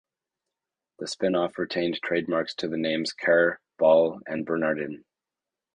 The 0.97 1.05
spin-off 1.05 1.59
retained 1.59 1.93
the 1.93 1.99
trademarks 1.99 2.55
to 2.55 2.67
the 2.67 2.75
names 2.75 3.13
Kerr, 3.13 3.59
Ball, 3.77 4.19
and 4.25 4.47
Bernardin. 4.47 5.05